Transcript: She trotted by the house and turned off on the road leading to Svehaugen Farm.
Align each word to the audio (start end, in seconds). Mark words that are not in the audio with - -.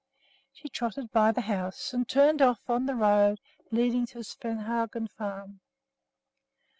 She 0.51 0.67
trotted 0.67 1.11
by 1.11 1.31
the 1.31 1.41
house 1.41 1.93
and 1.93 2.09
turned 2.09 2.41
off 2.41 2.67
on 2.67 2.87
the 2.87 2.95
road 2.95 3.37
leading 3.69 4.07
to 4.07 4.23
Svehaugen 4.23 5.07
Farm. 5.11 5.59